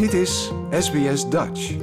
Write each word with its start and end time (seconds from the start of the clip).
Dit 0.00 0.12
is 0.12 0.52
SBS 0.70 1.28
Dutch. 1.28 1.76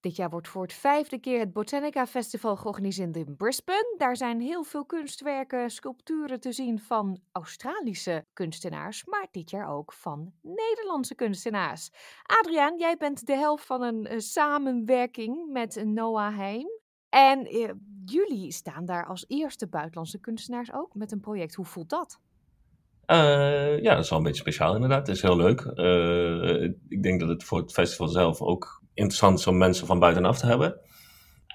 Dit 0.00 0.16
jaar 0.16 0.30
wordt 0.30 0.48
voor 0.48 0.62
het 0.62 0.72
vijfde 0.72 1.18
keer 1.18 1.38
het 1.38 1.52
Botanica 1.52 2.06
Festival 2.06 2.56
georganiseerd 2.56 3.16
in 3.16 3.36
Brisbane. 3.36 3.94
Daar 3.98 4.16
zijn 4.16 4.40
heel 4.40 4.64
veel 4.64 4.84
kunstwerken, 4.84 5.70
sculpturen 5.70 6.40
te 6.40 6.52
zien 6.52 6.80
van 6.80 7.20
Australische 7.32 8.26
kunstenaars, 8.32 9.04
maar 9.04 9.26
dit 9.30 9.50
jaar 9.50 9.68
ook 9.68 9.92
van 9.92 10.32
Nederlandse 10.42 11.14
kunstenaars. 11.14 11.90
Adriaan, 12.22 12.78
jij 12.78 12.96
bent 12.96 13.26
de 13.26 13.36
helft 13.36 13.66
van 13.66 13.82
een 13.82 14.06
eh, 14.06 14.18
samenwerking 14.18 15.52
met 15.52 15.84
Noah 15.84 16.36
Heim. 16.36 16.68
En 17.08 17.46
eh, 17.46 17.70
jullie 18.04 18.52
staan 18.52 18.84
daar 18.84 19.06
als 19.06 19.24
eerste 19.28 19.68
buitenlandse 19.68 20.20
kunstenaars 20.20 20.72
ook 20.72 20.94
met 20.94 21.12
een 21.12 21.20
project. 21.20 21.54
Hoe 21.54 21.64
voelt 21.64 21.90
dat? 21.90 22.20
Uh, 23.06 23.82
ja, 23.82 23.94
dat 23.94 24.04
is 24.04 24.10
wel 24.10 24.18
een 24.18 24.24
beetje 24.24 24.40
speciaal 24.40 24.74
inderdaad. 24.74 25.06
Het 25.06 25.16
is 25.16 25.22
heel 25.22 25.36
leuk. 25.36 25.70
Uh, 25.74 26.62
ik 26.88 27.02
denk 27.02 27.20
dat 27.20 27.28
het 27.28 27.44
voor 27.44 27.58
het 27.58 27.72
festival 27.72 28.08
zelf 28.08 28.40
ook 28.40 28.82
interessant 28.94 29.38
is 29.38 29.46
om 29.46 29.56
mensen 29.56 29.86
van 29.86 29.98
buitenaf 29.98 30.38
te 30.38 30.46
hebben. 30.46 30.80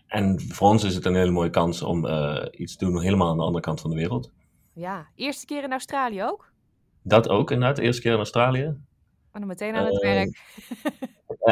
En 0.07 0.41
voor 0.41 0.67
ons 0.67 0.83
is 0.83 0.95
het 0.95 1.05
een 1.05 1.15
hele 1.15 1.31
mooie 1.31 1.49
kans 1.49 1.81
om 1.81 2.05
uh, 2.05 2.45
iets 2.51 2.75
te 2.75 2.85
doen 2.85 3.01
helemaal 3.01 3.29
aan 3.29 3.37
de 3.37 3.43
andere 3.43 3.63
kant 3.63 3.81
van 3.81 3.89
de 3.89 3.95
wereld. 3.95 4.31
Ja, 4.73 5.07
eerste 5.15 5.45
keer 5.45 5.63
in 5.63 5.71
Australië 5.71 6.23
ook? 6.23 6.51
Dat 7.03 7.29
ook 7.29 7.51
inderdaad, 7.51 7.75
de 7.75 7.81
eerste 7.81 8.01
keer 8.01 8.11
in 8.11 8.17
Australië. 8.17 8.63
En 9.31 9.39
dan 9.39 9.47
meteen 9.47 9.75
aan 9.75 9.85
het 9.85 10.01
werk. 10.01 10.41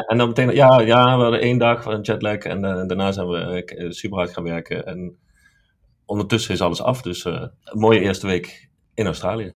en 0.07 0.17
dan 0.17 0.27
meteen, 0.27 0.53
ja, 0.53 0.79
ja, 0.79 1.17
we 1.17 1.21
hadden 1.21 1.41
één 1.41 1.57
dag 1.57 1.83
van 1.83 2.01
jetlag 2.01 2.37
en 2.37 2.61
daarna 2.61 3.11
zijn 3.11 3.27
we 3.27 3.87
super 3.89 4.17
hard 4.17 4.33
gaan 4.33 4.43
werken. 4.43 4.85
En 4.85 5.17
ondertussen 6.05 6.53
is 6.53 6.61
alles 6.61 6.81
af, 6.81 7.01
dus 7.01 7.25
een 7.25 7.51
mooie 7.71 7.99
eerste 7.99 8.27
week 8.27 8.69
in 8.93 9.05
Australië. 9.05 9.53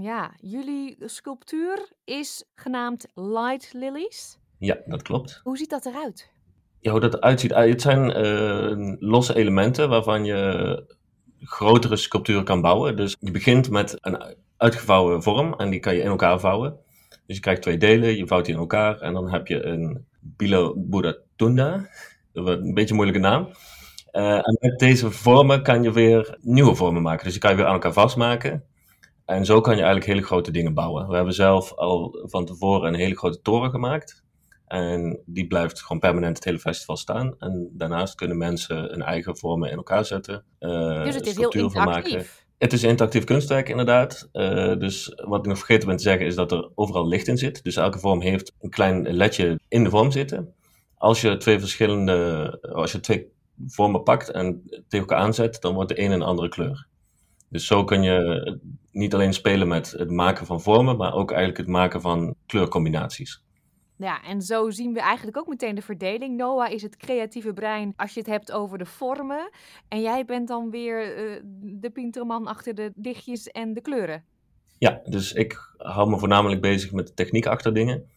Ja, 0.00 0.32
jullie 0.40 0.96
sculptuur 0.98 1.88
is 2.04 2.44
genaamd 2.54 3.06
Light 3.14 3.72
Lilies. 3.72 4.38
Ja, 4.58 4.76
dat 4.86 5.02
klopt. 5.02 5.40
Hoe 5.42 5.56
ziet 5.56 5.70
dat 5.70 5.86
eruit? 5.86 6.30
Ja, 6.80 6.90
hoe 6.90 7.00
dat 7.00 7.14
eruit 7.14 7.40
ziet? 7.40 7.52
Ah, 7.52 7.68
het 7.68 7.82
zijn 7.82 8.26
uh, 8.26 8.94
losse 8.98 9.36
elementen 9.36 9.88
waarvan 9.88 10.24
je 10.24 10.82
grotere 11.40 11.96
sculpturen 11.96 12.44
kan 12.44 12.60
bouwen. 12.60 12.96
Dus 12.96 13.16
je 13.20 13.30
begint 13.30 13.70
met 13.70 13.96
een 14.00 14.36
uitgevouwen 14.56 15.22
vorm 15.22 15.54
en 15.54 15.70
die 15.70 15.80
kan 15.80 15.94
je 15.94 16.00
in 16.00 16.08
elkaar 16.08 16.40
vouwen. 16.40 16.76
Dus 17.26 17.36
je 17.36 17.42
krijgt 17.42 17.62
twee 17.62 17.78
delen, 17.78 18.16
je 18.16 18.26
vouwt 18.26 18.44
die 18.44 18.54
in 18.54 18.60
elkaar 18.60 19.00
en 19.00 19.12
dan 19.12 19.30
heb 19.30 19.46
je 19.46 19.64
een 19.64 20.06
Bilo 20.20 20.74
Buddha 20.76 21.16
Tunda. 21.36 21.88
Een 22.32 22.74
beetje 22.74 22.90
een 22.90 22.94
moeilijke 22.94 23.20
naam. 23.20 23.48
Uh, 24.12 24.34
en 24.34 24.56
met 24.60 24.78
deze 24.78 25.10
vormen 25.10 25.62
kan 25.62 25.82
je 25.82 25.92
weer 25.92 26.38
nieuwe 26.40 26.74
vormen 26.74 27.02
maken. 27.02 27.24
Dus 27.24 27.32
die 27.32 27.42
kan 27.42 27.50
je 27.50 27.56
weer 27.56 27.66
aan 27.66 27.72
elkaar 27.72 27.92
vastmaken. 27.92 28.64
En 29.24 29.44
zo 29.44 29.60
kan 29.60 29.76
je 29.76 29.82
eigenlijk 29.82 30.12
hele 30.12 30.26
grote 30.26 30.50
dingen 30.50 30.74
bouwen. 30.74 31.08
We 31.08 31.14
hebben 31.14 31.34
zelf 31.34 31.72
al 31.72 32.18
van 32.22 32.44
tevoren 32.44 32.88
een 32.88 33.00
hele 33.00 33.16
grote 33.16 33.40
toren 33.42 33.70
gemaakt. 33.70 34.22
En 34.66 35.22
die 35.26 35.46
blijft 35.46 35.82
gewoon 35.82 35.98
permanent 35.98 36.36
het 36.36 36.44
hele 36.44 36.58
festival 36.58 36.96
staan. 36.96 37.34
En 37.38 37.70
daarnaast 37.72 38.14
kunnen 38.14 38.38
mensen 38.38 38.76
hun 38.76 39.02
eigen 39.02 39.36
vormen 39.36 39.70
in 39.70 39.76
elkaar 39.76 40.04
zetten. 40.04 40.44
Uh, 40.60 41.04
dus 41.04 41.14
het 41.14 41.26
is 41.26 41.36
heel 41.36 41.50
interactief. 41.50 42.44
Het 42.58 42.72
is 42.72 42.82
interactief 42.82 43.24
kunstwerk, 43.24 43.68
inderdaad. 43.68 44.28
Uh, 44.32 44.76
dus 44.78 45.12
wat 45.14 45.38
ik 45.38 45.46
nog 45.46 45.58
vergeten 45.58 45.88
ben 45.88 45.96
te 45.96 46.02
zeggen, 46.02 46.26
is 46.26 46.34
dat 46.34 46.52
er 46.52 46.70
overal 46.74 47.08
licht 47.08 47.28
in 47.28 47.38
zit. 47.38 47.64
Dus 47.64 47.76
elke 47.76 47.98
vorm 47.98 48.20
heeft 48.20 48.52
een 48.60 48.70
klein 48.70 49.12
ledje 49.12 49.60
in 49.68 49.84
de 49.84 49.90
vorm 49.90 50.10
zitten. 50.10 50.54
Als 50.94 51.20
je 51.20 51.36
twee 51.36 51.58
verschillende, 51.60 52.58
als 52.72 52.92
je 52.92 53.00
twee 53.00 53.32
vormen 53.66 54.02
pakt 54.02 54.30
en 54.30 54.62
tegen 54.68 55.06
elkaar 55.06 55.18
aanzet, 55.18 55.60
dan 55.60 55.74
wordt 55.74 55.88
de 55.88 56.00
een 56.00 56.10
een 56.10 56.22
andere 56.22 56.48
kleur. 56.48 56.86
Dus 57.54 57.66
zo 57.66 57.84
kun 57.84 58.02
je 58.02 58.58
niet 58.92 59.14
alleen 59.14 59.32
spelen 59.32 59.68
met 59.68 59.90
het 59.90 60.10
maken 60.10 60.46
van 60.46 60.60
vormen, 60.60 60.96
maar 60.96 61.14
ook 61.14 61.30
eigenlijk 61.30 61.58
het 61.58 61.68
maken 61.68 62.00
van 62.00 62.34
kleurcombinaties. 62.46 63.42
Ja, 63.96 64.22
en 64.22 64.42
zo 64.42 64.70
zien 64.70 64.92
we 64.92 65.00
eigenlijk 65.00 65.36
ook 65.36 65.46
meteen 65.46 65.74
de 65.74 65.82
verdeling. 65.82 66.36
Noah 66.36 66.70
is 66.72 66.82
het 66.82 66.96
creatieve 66.96 67.52
brein 67.52 67.92
als 67.96 68.14
je 68.14 68.20
het 68.20 68.28
hebt 68.28 68.52
over 68.52 68.78
de 68.78 68.86
vormen. 68.86 69.50
En 69.88 70.00
jij 70.00 70.24
bent 70.24 70.48
dan 70.48 70.70
weer 70.70 71.28
uh, 71.28 71.40
de 71.62 71.90
pinterman 71.90 72.46
achter 72.46 72.74
de 72.74 72.92
lichtjes 72.96 73.46
en 73.46 73.74
de 73.74 73.80
kleuren. 73.80 74.24
Ja, 74.78 75.00
dus 75.04 75.32
ik 75.32 75.74
hou 75.76 76.10
me 76.10 76.18
voornamelijk 76.18 76.60
bezig 76.60 76.92
met 76.92 77.06
de 77.06 77.14
techniek 77.14 77.46
achter 77.46 77.74
dingen. 77.74 78.10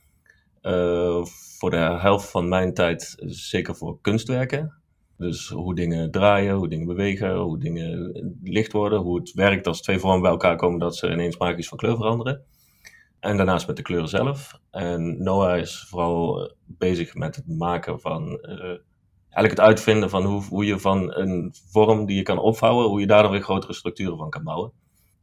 Uh, 0.61 1.25
voor 1.59 1.69
de 1.69 1.77
helft 1.77 2.29
van 2.29 2.47
mijn 2.47 2.73
tijd 2.73 3.15
zeker 3.25 3.75
voor 3.75 4.01
kunstwerken. 4.01 4.76
Dus 5.17 5.49
hoe 5.49 5.75
dingen 5.75 6.11
draaien, 6.11 6.55
hoe 6.55 6.67
dingen 6.67 6.87
bewegen, 6.87 7.35
hoe 7.35 7.59
dingen 7.59 8.11
licht 8.43 8.71
worden, 8.71 8.99
hoe 8.99 9.19
het 9.19 9.33
werkt 9.33 9.67
als 9.67 9.81
twee 9.81 9.99
vormen 9.99 10.21
bij 10.21 10.31
elkaar 10.31 10.55
komen 10.55 10.79
dat 10.79 10.95
ze 10.95 11.11
ineens 11.11 11.37
magisch 11.37 11.67
van 11.67 11.77
kleur 11.77 11.95
veranderen. 11.95 12.43
En 13.19 13.37
daarnaast 13.37 13.67
met 13.67 13.75
de 13.75 13.81
kleuren 13.81 14.09
zelf. 14.09 14.59
En 14.71 15.23
Noah 15.23 15.57
is 15.57 15.85
vooral 15.89 16.51
bezig 16.65 17.15
met 17.15 17.35
het 17.35 17.47
maken 17.47 17.99
van, 17.99 18.23
uh, 18.41 18.77
eigenlijk 19.37 19.49
het 19.49 19.59
uitvinden 19.59 20.09
van 20.09 20.25
hoe, 20.25 20.43
hoe 20.43 20.65
je 20.65 20.79
van 20.79 21.13
een 21.13 21.53
vorm 21.71 22.05
die 22.05 22.15
je 22.15 22.23
kan 22.23 22.39
opvouwen, 22.39 22.87
hoe 22.87 22.99
je 22.99 23.07
daar 23.07 23.21
dan 23.21 23.31
weer 23.31 23.41
grotere 23.41 23.73
structuren 23.73 24.17
van 24.17 24.29
kan 24.29 24.43
bouwen. 24.43 24.71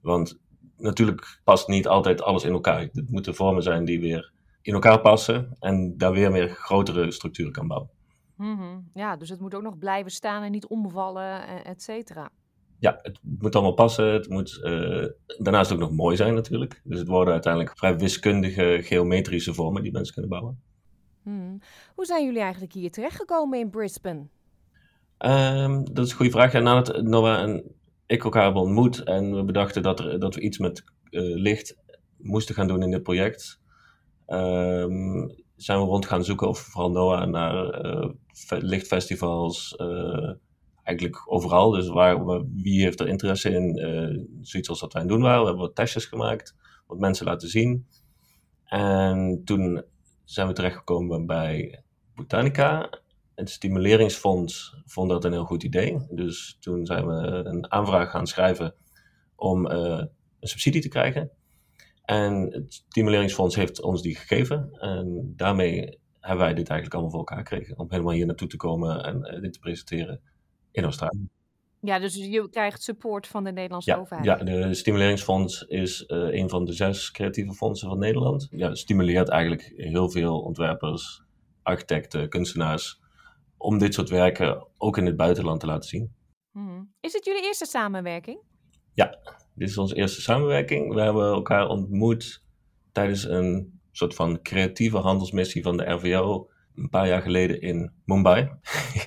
Want 0.00 0.38
natuurlijk 0.76 1.40
past 1.44 1.68
niet 1.68 1.88
altijd 1.88 2.22
alles 2.22 2.44
in 2.44 2.52
elkaar. 2.52 2.80
Het 2.80 3.10
moeten 3.10 3.34
vormen 3.34 3.62
zijn 3.62 3.84
die 3.84 4.00
weer 4.00 4.32
in 4.62 4.74
elkaar 4.74 5.00
passen 5.00 5.56
en 5.60 5.98
daar 5.98 6.12
weer 6.12 6.30
meer 6.30 6.48
grotere 6.48 7.10
structuren 7.10 7.52
kan 7.52 7.66
bouwen. 7.66 7.90
Mhm. 8.36 8.78
Ja, 8.94 9.16
dus 9.16 9.28
het 9.28 9.40
moet 9.40 9.54
ook 9.54 9.62
nog 9.62 9.78
blijven 9.78 10.10
staan 10.10 10.42
en 10.42 10.50
niet 10.50 10.66
omvallen, 10.66 11.46
eh, 11.46 11.70
et 11.70 11.82
cetera. 11.82 12.30
Ja, 12.78 12.98
het 13.02 13.18
moet 13.22 13.54
allemaal 13.54 13.74
passen. 13.74 14.12
Het 14.12 14.28
moet 14.28 14.60
uh, 14.62 15.06
daarnaast 15.38 15.72
ook 15.72 15.78
nog 15.78 15.90
mooi 15.90 16.16
zijn 16.16 16.34
natuurlijk. 16.34 16.80
Dus 16.84 16.98
het 16.98 17.08
worden 17.08 17.32
uiteindelijk 17.32 17.78
vrij 17.78 17.96
wiskundige, 17.96 18.78
geometrische 18.82 19.54
vormen 19.54 19.82
die 19.82 19.92
mensen 19.92 20.12
kunnen 20.12 20.30
bouwen. 20.30 20.60
Hmm. 21.22 21.58
Hoe 21.94 22.04
zijn 22.04 22.24
jullie 22.24 22.40
eigenlijk 22.40 22.72
hier 22.72 22.90
terechtgekomen 22.90 23.58
in 23.58 23.70
Brisbane? 23.70 24.26
Um, 25.18 25.94
dat 25.94 26.04
is 26.04 26.10
een 26.10 26.16
goede 26.16 26.30
vraag. 26.30 26.52
Ja, 26.52 26.58
nadat 26.58 27.02
Noah 27.02 27.40
en 27.40 27.74
ik 28.06 28.24
elkaar 28.24 28.44
hebben 28.44 28.62
ontmoet 28.62 29.02
en 29.02 29.34
we 29.34 29.44
bedachten 29.44 29.82
dat, 29.82 30.00
er, 30.00 30.20
dat 30.20 30.34
we 30.34 30.40
iets 30.40 30.58
met 30.58 30.84
uh, 31.10 31.36
licht 31.36 31.76
moesten 32.16 32.54
gaan 32.54 32.66
doen 32.66 32.82
in 32.82 32.90
dit 32.90 33.02
project, 33.02 33.60
um, 34.26 35.34
zijn 35.56 35.78
we 35.78 35.84
rond 35.84 36.06
gaan 36.06 36.24
zoeken, 36.24 36.48
of 36.48 36.58
vooral 36.58 36.90
Noah, 36.90 37.28
naar 37.28 37.84
uh, 37.86 38.08
lichtfestivals, 38.48 39.74
uh, 39.80 40.32
eigenlijk 40.82 41.32
overal. 41.32 41.70
Dus 41.70 41.88
waar, 41.88 42.44
wie 42.54 42.82
heeft 42.82 43.00
er 43.00 43.08
interesse 43.08 43.50
in, 43.50 43.78
uh, 43.78 44.24
zoiets 44.40 44.68
als 44.68 44.80
wat 44.80 44.92
wij 44.92 45.02
aan 45.02 45.08
doen 45.08 45.22
waren. 45.22 45.40
We 45.40 45.46
hebben 45.46 45.64
wat 45.66 45.74
testjes 45.74 46.04
gemaakt, 46.04 46.54
wat 46.86 46.98
mensen 46.98 47.26
laten 47.26 47.48
zien. 47.48 47.86
En 48.64 49.42
toen 49.44 49.84
zijn 50.24 50.46
we 50.46 50.52
terechtgekomen 50.52 51.26
bij 51.26 51.82
Botanica. 52.14 53.00
Het 53.34 53.50
stimuleringsfonds 53.50 54.76
vond 54.84 55.10
dat 55.10 55.24
een 55.24 55.32
heel 55.32 55.44
goed 55.44 55.62
idee. 55.62 56.06
Dus 56.10 56.56
toen 56.60 56.86
zijn 56.86 57.06
we 57.06 57.14
een 57.44 57.72
aanvraag 57.72 58.10
gaan 58.10 58.26
schrijven 58.26 58.74
om 59.36 59.66
een 59.66 60.10
subsidie 60.40 60.82
te 60.82 60.88
krijgen. 60.88 61.30
En 62.04 62.52
het 62.52 62.72
Stimuleringsfonds 62.72 63.56
heeft 63.56 63.82
ons 63.82 64.02
die 64.02 64.16
gegeven. 64.16 64.68
En 64.72 65.32
daarmee 65.36 65.98
hebben 66.20 66.44
wij 66.44 66.54
dit 66.54 66.68
eigenlijk 66.68 66.92
allemaal 66.92 67.10
voor 67.10 67.18
elkaar 67.18 67.38
gekregen. 67.38 67.78
Om 67.78 67.86
helemaal 67.90 68.12
hier 68.12 68.26
naartoe 68.26 68.48
te 68.48 68.56
komen 68.56 69.04
en 69.04 69.34
uh, 69.34 69.40
dit 69.40 69.52
te 69.52 69.58
presenteren 69.58 70.20
in 70.70 70.84
Australië. 70.84 71.28
Ja, 71.80 71.98
dus 71.98 72.14
je 72.14 72.48
krijgt 72.50 72.82
support 72.82 73.26
van 73.26 73.44
de 73.44 73.52
Nederlandse 73.52 73.90
ja, 73.90 73.96
overheid. 73.96 74.24
Ja, 74.24 74.36
de 74.36 74.74
Stimuleringsfonds 74.74 75.62
is 75.62 76.04
uh, 76.06 76.34
een 76.34 76.48
van 76.48 76.64
de 76.64 76.72
zes 76.72 77.10
creatieve 77.10 77.52
fondsen 77.52 77.88
van 77.88 77.98
Nederland. 77.98 78.48
Ja, 78.50 78.74
stimuleert 78.74 79.28
eigenlijk 79.28 79.72
heel 79.76 80.10
veel 80.10 80.40
ontwerpers, 80.40 81.22
architecten, 81.62 82.28
kunstenaars 82.28 83.02
om 83.56 83.78
dit 83.78 83.94
soort 83.94 84.08
werken 84.08 84.66
ook 84.78 84.98
in 84.98 85.06
het 85.06 85.16
buitenland 85.16 85.60
te 85.60 85.66
laten 85.66 85.88
zien. 85.88 86.14
Hmm. 86.52 86.94
Is 87.00 87.12
het 87.12 87.24
jullie 87.24 87.42
eerste 87.42 87.66
samenwerking? 87.66 88.40
Ja, 88.94 89.18
dit 89.54 89.68
is 89.68 89.78
onze 89.78 89.94
eerste 89.94 90.20
samenwerking. 90.20 90.94
We 90.94 91.00
hebben 91.00 91.32
elkaar 91.32 91.68
ontmoet 91.68 92.42
tijdens 92.92 93.24
een 93.24 93.80
soort 93.92 94.14
van 94.14 94.42
creatieve 94.42 94.96
handelsmissie 94.98 95.62
van 95.62 95.76
de 95.76 95.90
RVO 95.90 96.48
een 96.76 96.88
paar 96.88 97.06
jaar 97.06 97.22
geleden 97.22 97.60
in 97.60 97.92
Mumbai. 98.04 98.50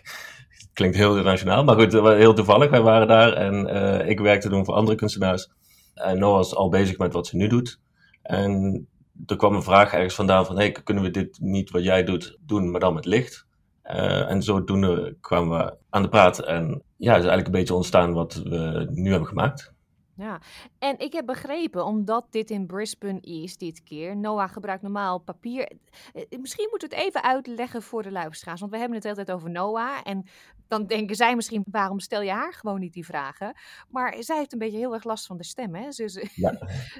Klinkt 0.73 0.95
heel 0.97 1.09
internationaal, 1.09 1.63
maar 1.63 1.75
goed, 1.75 1.94
heel 1.94 2.33
toevallig. 2.33 2.69
Wij 2.69 2.81
waren 2.81 3.07
daar 3.07 3.33
en 3.33 3.75
uh, 3.75 4.09
ik 4.09 4.19
werkte 4.19 4.49
toen 4.49 4.65
voor 4.65 4.73
andere 4.73 4.97
kunstenaars. 4.97 5.51
En 5.94 6.19
Noah 6.19 6.35
was 6.35 6.55
al 6.55 6.69
bezig 6.69 6.97
met 6.97 7.13
wat 7.13 7.27
ze 7.27 7.35
nu 7.35 7.47
doet. 7.47 7.79
En 8.21 8.88
er 9.25 9.35
kwam 9.35 9.55
een 9.55 9.63
vraag 9.63 9.94
ergens 9.94 10.15
vandaan 10.15 10.45
van, 10.45 10.57
hey, 10.57 10.71
kunnen 10.71 11.03
we 11.03 11.09
dit 11.09 11.38
niet 11.41 11.69
wat 11.69 11.83
jij 11.83 12.03
doet 12.03 12.38
doen, 12.45 12.71
maar 12.71 12.79
dan 12.79 12.94
met 12.94 13.05
licht? 13.05 13.45
Uh, 13.83 14.29
en 14.29 14.44
zodoende 14.44 15.17
kwamen 15.21 15.57
we 15.57 15.77
aan 15.89 16.01
de 16.01 16.09
praat 16.09 16.39
en 16.39 16.83
ja, 16.97 17.13
het 17.13 17.23
is 17.23 17.29
eigenlijk 17.29 17.45
een 17.45 17.51
beetje 17.51 17.73
ontstaan 17.73 18.13
wat 18.13 18.33
we 18.33 18.88
nu 18.91 19.09
hebben 19.09 19.27
gemaakt. 19.27 19.73
Ja, 20.17 20.39
en 20.79 20.99
ik 20.99 21.13
heb 21.13 21.25
begrepen, 21.25 21.85
omdat 21.85 22.27
dit 22.29 22.49
in 22.49 22.65
Brisbane 22.65 23.19
is 23.21 23.57
dit 23.57 23.83
keer, 23.83 24.17
Noah 24.17 24.51
gebruikt 24.51 24.81
normaal 24.81 25.19
papier. 25.19 25.71
Eh, 26.13 26.39
misschien 26.39 26.67
moet 26.71 26.81
het 26.81 26.93
even 26.93 27.23
uitleggen 27.23 27.81
voor 27.81 28.03
de 28.03 28.11
luisteraars, 28.11 28.59
want 28.59 28.71
we 28.71 28.77
hebben 28.77 28.97
het 28.97 29.05
altijd 29.05 29.31
over 29.31 29.49
Noah. 29.49 29.97
En 30.03 30.25
dan 30.67 30.85
denken 30.85 31.15
zij 31.15 31.35
misschien, 31.35 31.63
waarom 31.71 31.99
stel 31.99 32.21
je 32.21 32.31
haar 32.31 32.53
gewoon 32.53 32.79
niet 32.79 32.93
die 32.93 33.05
vragen? 33.05 33.53
Maar 33.89 34.15
zij 34.19 34.37
heeft 34.37 34.53
een 34.53 34.59
beetje 34.59 34.77
heel 34.77 34.93
erg 34.93 35.03
last 35.03 35.25
van 35.25 35.37
de 35.37 35.43
stem, 35.43 35.75
hè? 35.75 35.91
Ze, 35.91 36.09
ze, 36.09 36.27
Ja. 36.35 36.57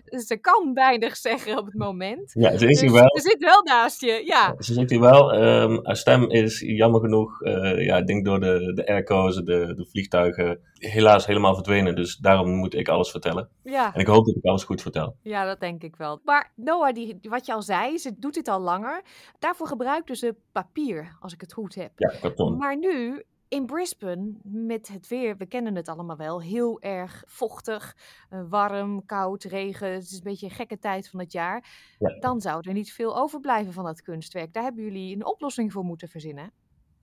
ze 0.28 0.38
kan 0.38 0.74
weinig 0.74 1.18
zeggen 1.18 1.58
op 1.58 1.66
het 1.66 1.76
moment. 1.76 2.32
Ja, 2.34 2.58
ze 2.58 2.68
is 2.70 2.80
Dus 2.80 2.92
wel. 2.92 3.18
Ze 3.18 3.22
zit 3.22 3.44
wel 3.44 3.64
naast 3.64 4.02
je, 4.02 4.22
ja. 4.26 4.56
Ze 4.60 4.74
zit 4.74 4.90
hier 4.90 5.00
wel. 5.00 5.34
ehm, 5.34 5.80
haar 5.84 5.98
stem 5.98 6.30
is 6.30 6.60
jammer 6.60 7.02
genoeg, 7.02 7.42
eh, 7.42 7.86
ja, 7.86 7.98
ik 7.98 8.08
denk 8.08 8.26
door 8.26 8.40
de, 8.40 8.72
de 8.76 8.88
airco's, 8.88 9.36
de, 9.36 9.44
de 9.76 9.86
vliegtuigen, 9.92 10.60
helaas 10.74 11.26
helemaal 11.26 11.54
verdwenen. 11.54 11.96
Dus 11.96 12.16
daarom 12.18 12.50
moet 12.50 12.74
ik 12.74 12.88
alles 12.88 13.12
vertellen. 13.12 13.50
Ja. 13.64 13.94
En 13.94 14.00
ik 14.00 14.08
hoop 14.08 14.26
dat 14.26 14.36
ik 14.36 14.44
alles 14.46 14.64
goed 14.64 14.82
vertel. 14.82 15.16
Ja, 15.22 15.46
dat 15.46 15.60
denk 15.60 15.84
ik 15.84 15.96
wel. 15.96 16.20
Maar 16.24 16.52
Noah, 16.56 16.94
die, 16.94 17.18
wat 17.22 17.46
je 17.46 17.54
al 17.54 17.62
zei, 17.62 17.98
ze 17.98 18.12
doet 18.20 18.34
dit 18.34 18.48
al 18.48 18.60
langer. 18.60 19.02
Daarvoor 19.40 19.68
gebruikte 19.68 20.16
ze 20.16 20.36
papier, 20.52 21.18
als 21.20 21.34
ik 21.34 21.42
het 21.42 21.54
goed 21.54 21.76
heb. 21.76 21.92
Ja, 21.96 22.14
karton. 22.22 22.58
Maar 22.58 22.78
nu 22.78 23.24
in 23.50 23.66
Brisbane, 23.66 24.34
met 24.44 24.88
het 24.88 25.08
weer, 25.08 25.38
we 25.38 25.46
kennen 25.46 25.76
het 25.76 25.88
allemaal 25.88 26.18
wel, 26.18 26.42
heel 26.42 26.82
erg 26.82 27.24
vochtig, 27.26 27.96
eh, 28.30 28.42
warm, 28.50 29.06
koud, 29.06 29.44
regen. 29.44 29.92
Het 29.92 30.04
is 30.04 30.14
een 30.14 30.24
beetje 30.24 30.46
een 30.46 30.52
gekke 30.52 30.80
tijd 30.80 31.10
van 31.10 31.20
het 31.20 31.32
jaar. 31.32 31.70
Ja. 32.00 32.20
Dan 32.20 32.42
zou 32.42 32.62
er 32.68 32.74
niet 32.74 32.92
veel 32.92 33.18
overblijven 33.18 33.74
van 33.74 33.84
dat 33.84 34.02
kunstwerk. 34.02 34.54
Daar 34.54 34.64
hebben 34.64 34.84
jullie 34.84 35.16
een 35.16 35.26
oplossing 35.26 35.72
voor 35.72 35.84
moeten 35.84 36.08
verzinnen. 36.08 36.52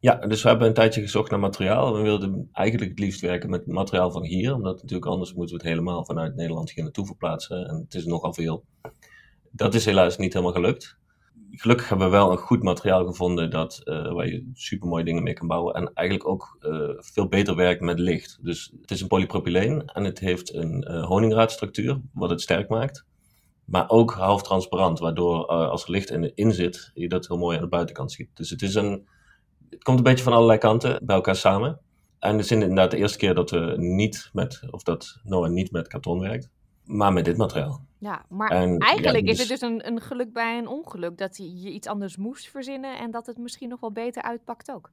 Ja, 0.01 0.15
dus 0.15 0.43
we 0.43 0.49
hebben 0.49 0.69
een 0.69 0.75
tijdje 0.75 1.01
gezocht 1.01 1.31
naar 1.31 1.41
materiaal. 1.41 1.95
We 1.95 2.03
wilden 2.03 2.49
eigenlijk 2.53 2.91
het 2.91 2.99
liefst 2.99 3.21
werken 3.21 3.51
met 3.51 3.67
materiaal 3.67 4.11
van 4.11 4.25
hier, 4.25 4.55
omdat 4.55 4.75
natuurlijk 4.75 5.11
anders 5.11 5.35
moeten 5.35 5.57
we 5.57 5.63
het 5.63 5.71
helemaal 5.71 6.05
vanuit 6.05 6.35
Nederland 6.35 6.71
hier 6.71 6.85
naartoe 6.85 7.07
verplaatsen. 7.07 7.69
En 7.69 7.77
het 7.77 7.95
is 7.95 8.05
nogal 8.05 8.35
veel. 8.35 8.65
Dat 9.51 9.75
is 9.75 9.85
helaas 9.85 10.17
niet 10.17 10.33
helemaal 10.33 10.55
gelukt. 10.55 10.99
Gelukkig 11.57 11.89
hebben 11.89 12.07
we 12.07 12.13
wel 12.13 12.31
een 12.31 12.39
goed 12.39 12.63
materiaal 12.63 13.07
gevonden 13.07 13.51
dat, 13.51 13.81
eh, 13.85 14.13
waar 14.13 14.27
je 14.27 14.51
super 14.55 14.89
mooie 14.89 15.05
dingen 15.05 15.23
mee 15.23 15.35
kan 15.35 15.47
bouwen. 15.47 15.75
En 15.75 15.91
eigenlijk 15.95 16.29
ook 16.29 16.57
eh, 16.61 16.89
veel 16.97 17.29
beter 17.29 17.57
werkt 17.57 17.81
met 17.81 17.99
licht. 17.99 18.39
Dus 18.43 18.73
het 18.81 18.91
is 18.91 19.01
een 19.01 19.09
polypropyleen 19.09 19.85
en 19.85 20.05
het 20.05 20.19
heeft 20.19 20.55
een 20.55 20.83
eh 20.83 21.05
honingraadstructuur, 21.05 22.01
wat 22.13 22.31
het 22.31 22.41
sterk 22.41 22.69
maakt. 22.69 23.05
Maar 23.65 23.91
ook 23.91 24.13
half 24.13 24.43
transparant, 24.43 24.99
waardoor 24.99 25.47
als 25.47 25.85
er 25.85 25.91
licht 25.91 26.11
in, 26.11 26.35
in 26.35 26.53
zit, 26.53 26.91
je 26.95 27.09
dat 27.09 27.29
heel 27.29 27.39
mooi 27.39 27.57
aan 27.57 27.63
de 27.63 27.69
buitenkant 27.69 28.13
ziet. 28.13 28.29
Dus 28.35 28.51
het 28.51 28.63
is 28.63 28.75
een, 28.75 29.07
het 29.71 29.83
komt 29.83 29.99
een 29.99 30.05
beetje 30.05 30.25
van 30.25 30.33
allerlei 30.33 30.59
kanten 30.59 31.01
bij 31.07 31.17
elkaar 31.17 31.37
samen. 31.37 31.81
En 32.19 32.33
het 32.37 32.45
is 32.45 32.51
inderdaad 32.51 32.91
de 32.91 32.97
eerste 32.97 33.19
keer 33.19 33.35
dat 33.35 33.51
we 33.51 33.75
niet 33.77 34.31
met, 34.33 34.63
of 34.71 34.83
dat 34.83 35.21
Noah 35.23 35.51
niet 35.51 35.71
met 35.71 35.89
karton 35.89 36.21
werkt, 36.21 36.51
maar 36.85 37.13
met 37.13 37.25
dit 37.25 37.37
materiaal. 37.37 37.85
Ja, 38.05 38.25
maar 38.29 38.51
En, 38.51 38.79
eigenlijk 38.79 39.25
ja, 39.25 39.31
is 39.33 39.39
dus- 39.39 39.49
het 39.49 39.61
dus 39.61 39.71
een, 39.71 39.87
een 39.87 40.01
geluk 40.01 40.33
bij 40.33 40.59
een 40.59 40.67
ongeluk 40.69 41.19
dat 41.19 41.37
je 41.37 41.71
iets 41.71 41.87
anders 41.87 42.17
moest 42.17 42.51
verzinnen 42.51 42.99
en 42.99 43.11
dat 43.11 43.27
het 43.27 43.39
misschien 43.39 43.69
nog 43.69 43.81
wel 43.81 43.93
beter 43.93 44.23
uitpakt 44.23 44.71
ook. 44.73 44.91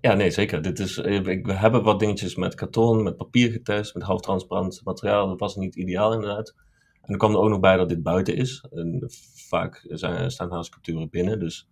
Ja, 0.00 0.14
nee, 0.14 0.30
zeker. 0.30 0.62
Dit 0.62 0.78
is, 0.78 0.98
eh, 0.98 1.26
ik- 1.26 1.46
we 1.46 1.52
hebben 1.52 1.82
wat 1.82 1.98
dingetjes 1.98 2.36
met 2.36 2.54
karton, 2.54 3.02
met 3.02 3.16
papier 3.16 3.50
getest, 3.50 3.94
met 3.94 4.02
halftransparant 4.02 4.80
materiaal. 4.84 5.28
Dat 5.28 5.40
was 5.40 5.56
niet 5.56 5.76
ideaal 5.76 6.12
inderdaad. 6.12 6.54
En 7.02 7.12
er 7.12 7.18
kwam 7.18 7.30
er 7.30 7.38
ook 7.38 7.48
nog 7.48 7.60
bij 7.60 7.76
dat 7.76 7.88
dit 7.88 8.02
buiten 8.02 8.36
is. 8.36 8.64
En 8.70 9.04
vaak 9.34 9.84
zijn, 9.88 10.30
staan 10.30 10.50
haar 10.52 10.64
sculpturen 10.64 11.10
binnen. 11.10 11.38
Dus, 11.40 11.68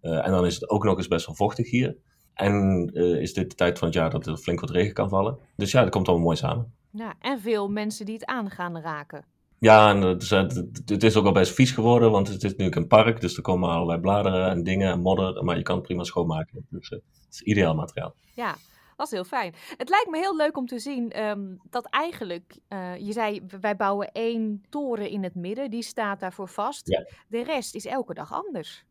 eh, 0.00 0.26
en 0.26 0.30
dan 0.32 0.46
is 0.46 0.54
het 0.54 0.70
ook 0.70 0.84
nog 0.84 0.96
eens 0.96 1.08
best 1.08 1.26
wel 1.26 1.34
vochtig 1.34 1.70
hier. 1.70 1.96
En 2.34 2.90
eh, 2.94 3.20
is 3.20 3.34
dit 3.34 3.50
de 3.50 3.56
tijd 3.56 3.78
van 3.78 3.88
het 3.88 3.96
jaar 3.96 4.10
dat 4.10 4.26
er 4.26 4.36
flink 4.36 4.60
wat 4.60 4.70
regen 4.70 4.94
kan 4.94 5.08
vallen. 5.08 5.38
Dus 5.56 5.70
ja, 5.70 5.82
dat 5.82 5.90
komt 5.90 6.06
allemaal 6.08 6.24
mooi 6.26 6.36
samen. 6.38 6.74
Ja, 6.90 7.14
en 7.20 7.40
veel 7.40 7.68
mensen 7.68 8.04
die 8.06 8.14
het 8.14 8.24
aan 8.24 8.50
gaan 8.50 8.78
raken. 8.80 9.24
Ja, 9.58 9.90
en 9.90 10.00
het 10.00 10.22
is, 10.22 10.30
het, 10.30 11.02
is 11.02 11.16
ook 11.16 11.26
al 11.26 11.32
best 11.32 11.54
vies 11.54 11.70
geworden, 11.70 12.10
want 12.10 12.28
het 12.28 12.44
is 12.44 12.54
nu 12.54 12.70
een 12.70 12.86
park. 12.86 13.20
Dus 13.20 13.36
er 13.36 13.42
komen 13.42 13.70
allerlei 13.70 14.00
bladeren 14.00 14.50
en 14.50 14.62
dingen 14.62 14.92
en 14.92 15.00
modder. 15.00 15.44
Maar 15.44 15.56
je 15.56 15.62
kan 15.62 15.76
het 15.76 15.84
prima 15.84 16.04
schoonmaken. 16.04 16.66
Dus 16.70 16.88
eh, 16.88 16.98
het 16.98 17.34
is 17.34 17.42
ideaal 17.42 17.74
materiaal. 17.74 18.14
Ja, 18.34 18.56
dat 18.96 19.06
is 19.06 19.12
heel 19.12 19.24
fijn. 19.24 19.54
Het 19.76 19.88
lijkt 19.88 20.10
me 20.10 20.18
heel 20.18 20.36
leuk 20.36 20.56
om 20.56 20.66
te 20.66 20.78
zien 20.78 21.10
ehm, 21.10 21.54
dat 21.70 21.86
eigenlijk, 21.86 22.58
eh, 22.68 22.96
je 22.96 23.12
zei, 23.12 23.42
wij 23.60 23.76
bouwen 23.76 24.12
één 24.12 24.64
toren 24.68 25.08
in 25.08 25.22
het 25.22 25.34
midden, 25.34 25.70
die 25.70 25.82
staat 25.82 26.20
daarvoor 26.20 26.48
vast. 26.48 26.88
Ja. 26.88 27.06
De 27.28 27.44
rest 27.44 27.74
is 27.74 27.86
elke 27.86 28.14
dag 28.14 28.32
anders. 28.32 28.84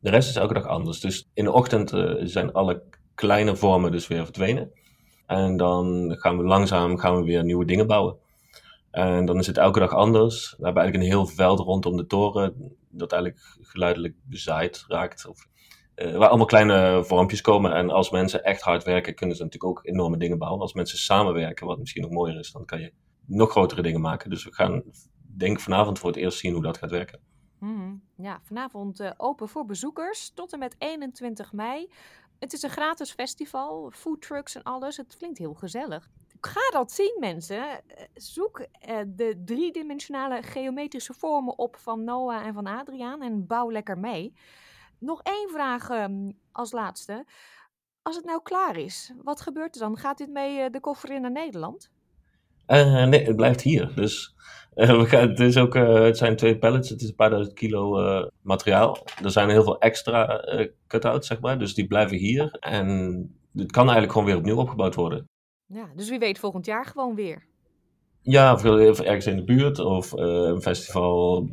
De 0.00 0.10
rest 0.10 0.28
is 0.28 0.36
elke 0.36 0.54
dag 0.54 0.66
anders. 0.66 1.00
Dus 1.00 1.28
in 1.34 1.44
de 1.44 1.52
ochtend 1.52 1.92
eh, 1.92 2.14
zijn 2.20 2.52
alle 2.52 2.82
kleine 3.14 3.56
vormen 3.56 3.92
dus 3.92 4.06
weer 4.06 4.24
verdwenen. 4.24 4.72
En 5.26 5.56
dan 5.56 6.14
gaan 6.18 6.36
we 6.36 6.44
langzaam 6.44 6.98
gaan 6.98 7.16
we 7.16 7.22
weer 7.22 7.44
nieuwe 7.44 7.64
dingen 7.64 7.86
bouwen. 7.86 8.16
En 8.90 9.24
dan 9.24 9.38
is 9.38 9.46
het 9.46 9.58
elke 9.58 9.78
dag 9.78 9.92
anders. 9.92 10.50
We 10.50 10.64
hebben 10.64 10.82
eigenlijk 10.82 11.12
een 11.12 11.18
heel 11.18 11.26
veld 11.34 11.58
rondom 11.58 11.96
de 11.96 12.06
toren 12.06 12.76
dat 12.88 13.12
eigenlijk 13.12 13.42
geluidelijk 13.60 14.14
bezaaid 14.22 14.84
raakt. 14.88 15.26
Of, 15.26 15.46
eh, 15.94 16.16
waar 16.16 16.28
allemaal 16.28 16.46
kleine 16.46 17.04
vormpjes 17.04 17.40
komen. 17.40 17.72
En 17.72 17.90
als 17.90 18.10
mensen 18.10 18.44
echt 18.44 18.62
hard 18.62 18.84
werken, 18.84 19.14
kunnen 19.14 19.36
ze 19.36 19.42
natuurlijk 19.42 19.78
ook 19.78 19.86
enorme 19.86 20.16
dingen 20.16 20.38
bouwen. 20.38 20.60
Als 20.60 20.72
mensen 20.72 20.98
samenwerken, 20.98 21.66
wat 21.66 21.78
misschien 21.78 22.02
nog 22.02 22.10
mooier 22.10 22.38
is, 22.38 22.52
dan 22.52 22.64
kan 22.64 22.80
je 22.80 22.92
nog 23.26 23.50
grotere 23.50 23.82
dingen 23.82 24.00
maken. 24.00 24.30
Dus 24.30 24.44
we 24.44 24.54
gaan, 24.54 24.82
denk 25.36 25.60
vanavond 25.60 25.98
voor 25.98 26.10
het 26.10 26.18
eerst 26.18 26.38
zien 26.38 26.52
hoe 26.52 26.62
dat 26.62 26.78
gaat 26.78 26.90
werken. 26.90 27.20
Mhm. 27.58 27.94
Ja, 28.16 28.40
vanavond 28.42 29.00
eh, 29.00 29.10
open 29.16 29.48
voor 29.48 29.64
bezoekers 29.64 30.30
tot 30.34 30.52
en 30.52 30.58
met 30.58 30.74
21 30.78 31.52
mei. 31.52 31.90
Het 32.38 32.52
is 32.52 32.62
een 32.62 32.70
gratis 32.70 33.12
festival, 33.12 33.90
foodtrucks 33.94 34.54
en 34.54 34.62
alles. 34.62 34.96
Het 34.96 35.16
klinkt 35.16 35.38
heel 35.38 35.54
gezellig. 35.54 36.08
Ga 36.40 36.70
dat 36.70 36.92
zien, 36.92 37.16
mensen. 37.20 37.62
Eh, 37.62 38.04
Zoek 38.14 38.66
eh, 38.80 38.96
de 39.06 39.42
driedimensionale 39.44 40.42
geometrische 40.42 41.14
vormen 41.14 41.58
op 41.58 41.76
van 41.76 42.04
Noah 42.04 42.46
en 42.46 42.54
van 42.54 42.66
Adriaan 42.66 43.22
en 43.22 43.46
bouw 43.46 43.70
lekker 43.70 43.98
mee. 43.98 44.34
Nog 44.98 45.22
één 45.22 45.48
vraag 45.50 45.90
ehm, 45.90 46.30
als 46.52 46.72
laatste. 46.72 47.24
Als 48.02 48.16
het 48.16 48.24
nou 48.24 48.42
klaar 48.42 48.76
is, 48.76 49.12
wat 49.22 49.40
gebeurt 49.40 49.74
er 49.74 49.80
dan? 49.80 49.96
Gaat 49.96 50.18
dit 50.18 50.30
mee 50.30 50.60
eh, 50.60 50.70
de 50.70 50.80
koffer 50.80 51.10
in 51.10 51.20
naar 51.20 51.32
Nederland? 51.32 51.90
Nee, 52.66 53.24
het 53.24 53.36
blijft 53.36 53.60
hier. 53.60 53.94
Dus 53.94 54.34
we 54.74 55.06
gaan, 55.06 55.28
het, 55.28 55.40
is 55.40 55.56
ook, 55.56 55.74
het 55.74 56.16
zijn 56.16 56.36
twee 56.36 56.58
pallets, 56.58 56.88
het 56.88 57.00
is 57.00 57.08
een 57.08 57.14
paar 57.14 57.30
duizend 57.30 57.54
kilo 57.54 57.90
materiaal. 58.42 58.98
Er 59.22 59.30
zijn 59.30 59.48
heel 59.48 59.62
veel 59.62 59.78
extra 59.80 60.44
cut-outs, 60.86 61.26
zeg 61.26 61.40
maar, 61.40 61.58
dus 61.58 61.74
die 61.74 61.86
blijven 61.86 62.16
hier. 62.16 62.56
En 62.60 62.86
het 63.54 63.72
kan 63.72 63.82
eigenlijk 63.82 64.12
gewoon 64.12 64.26
weer 64.26 64.36
opnieuw 64.36 64.56
opgebouwd 64.56 64.94
worden. 64.94 65.28
Ja, 65.68 65.90
dus 65.96 66.08
wie 66.08 66.18
weet 66.18 66.38
volgend 66.38 66.66
jaar 66.66 66.86
gewoon 66.86 67.14
weer. 67.14 67.46
Ja, 68.22 68.52
of 68.52 68.64
ergens 69.00 69.26
in 69.26 69.36
de 69.36 69.44
buurt, 69.44 69.78
of 69.78 70.14
eh, 70.14 70.24
een 70.24 70.62
festival 70.62 71.48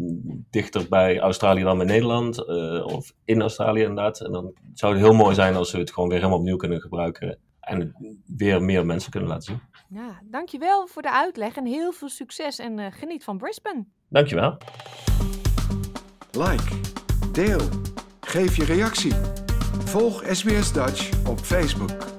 dichter 0.49 0.85
bij 0.89 1.19
Australië 1.19 1.63
dan 1.63 1.77
bij 1.77 1.85
Nederland, 1.85 2.45
eh, 2.45 2.85
of 2.85 3.13
in 3.25 3.41
Australië 3.41 3.81
inderdaad. 3.81 4.21
En 4.21 4.31
dan 4.31 4.53
zou 4.73 4.93
het 4.93 5.01
heel 5.01 5.13
mooi 5.13 5.35
zijn 5.35 5.55
als 5.55 5.71
we 5.71 5.77
het 5.77 5.91
gewoon 5.93 6.09
weer 6.09 6.17
helemaal 6.17 6.39
opnieuw 6.39 6.57
kunnen 6.57 6.81
gebruiken 6.81 7.39
en 7.59 7.95
weer 8.37 8.63
meer 8.63 8.85
mensen 8.85 9.11
kunnen 9.11 9.29
laten 9.29 9.43
zien. 9.43 9.61
Ja, 9.89 10.19
dankjewel 10.23 10.87
voor 10.87 11.01
de 11.01 11.11
uitleg 11.11 11.55
en 11.55 11.65
heel 11.65 11.91
veel 11.91 12.09
succes 12.09 12.59
en 12.59 12.79
eh, 12.79 12.91
geniet 12.91 13.23
van 13.23 13.37
Brisbane. 13.37 13.85
Dankjewel. 14.09 14.57
Like, 16.31 16.75
deel, 17.31 17.61
geef 18.19 18.57
je 18.57 18.65
reactie. 18.65 19.13
Volg 19.85 20.23
SBS 20.31 20.73
Dutch 20.73 21.27
op 21.27 21.39
Facebook. 21.39 22.14